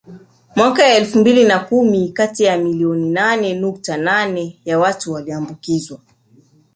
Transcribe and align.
Mwaka 0.55 0.93
elfu 0.95 1.19
mbili 1.19 1.43
na 1.43 1.59
kumi 1.59 2.09
kati 2.09 2.43
ya 2.43 2.57
milioni 2.57 3.09
nane 3.09 3.53
nukta 3.53 3.97
nane 3.97 4.59
ya 4.65 4.79
watu 4.79 5.13
waliambukizwa 5.13 5.99